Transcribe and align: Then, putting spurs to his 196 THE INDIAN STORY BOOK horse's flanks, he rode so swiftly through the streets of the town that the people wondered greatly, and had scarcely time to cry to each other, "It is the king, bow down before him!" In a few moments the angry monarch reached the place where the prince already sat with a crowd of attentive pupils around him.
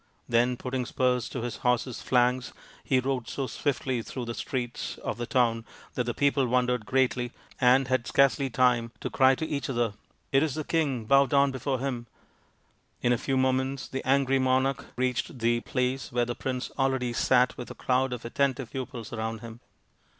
Then, 0.27 0.57
putting 0.57 0.87
spurs 0.87 1.29
to 1.29 1.41
his 1.43 1.57
196 1.57 2.09
THE 2.09 2.15
INDIAN 2.15 2.41
STORY 2.41 2.55
BOOK 2.55 2.55
horse's 2.55 2.55
flanks, 2.55 2.83
he 2.83 2.99
rode 2.99 3.29
so 3.29 3.45
swiftly 3.61 4.01
through 4.01 4.25
the 4.25 4.33
streets 4.33 4.97
of 4.97 5.17
the 5.19 5.27
town 5.27 5.63
that 5.93 6.05
the 6.05 6.15
people 6.15 6.47
wondered 6.47 6.87
greatly, 6.87 7.31
and 7.59 7.87
had 7.87 8.07
scarcely 8.07 8.49
time 8.49 8.91
to 8.99 9.11
cry 9.11 9.35
to 9.35 9.45
each 9.45 9.69
other, 9.69 9.93
"It 10.31 10.41
is 10.41 10.55
the 10.55 10.63
king, 10.63 11.05
bow 11.05 11.27
down 11.27 11.51
before 11.51 11.77
him!" 11.77 12.07
In 13.03 13.13
a 13.13 13.17
few 13.19 13.37
moments 13.37 13.87
the 13.87 14.01
angry 14.03 14.39
monarch 14.39 14.85
reached 14.95 15.37
the 15.37 15.59
place 15.59 16.11
where 16.11 16.25
the 16.25 16.33
prince 16.33 16.71
already 16.79 17.13
sat 17.13 17.55
with 17.55 17.69
a 17.69 17.75
crowd 17.75 18.11
of 18.11 18.25
attentive 18.25 18.71
pupils 18.71 19.13
around 19.13 19.41
him. 19.41 19.59